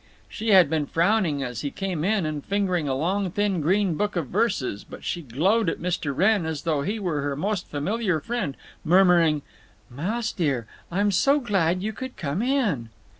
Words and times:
She 0.27 0.49
had 0.49 0.67
been 0.67 0.87
frowning 0.87 1.43
as 1.43 1.61
he 1.61 1.69
came 1.69 2.03
in 2.03 2.25
and 2.25 2.43
fingering 2.43 2.87
a 2.87 2.95
long 2.95 3.29
thin 3.29 3.61
green 3.61 3.93
book 3.93 4.15
of 4.15 4.29
verses, 4.29 4.83
but 4.83 5.03
she 5.03 5.21
glowed 5.21 5.69
at 5.69 5.77
Mr. 5.77 6.11
Wrenn 6.17 6.43
as 6.43 6.63
though 6.63 6.81
he 6.81 6.97
were 6.97 7.21
her 7.21 7.35
most 7.35 7.67
familiar 7.67 8.19
friend, 8.19 8.57
murmuring, 8.83 9.43
"Mouse 9.91 10.31
dear, 10.31 10.65
I'm 10.91 11.11
so 11.11 11.39
glad 11.39 11.83
you 11.83 11.93
could 11.93 12.17
come 12.17 12.41
in." 12.41 12.89